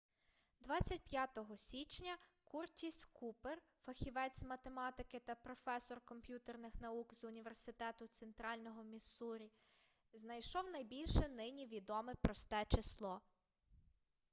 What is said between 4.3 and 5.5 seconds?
з математики та